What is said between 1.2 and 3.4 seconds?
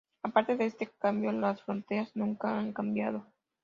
las fronteras nunca han cambiado.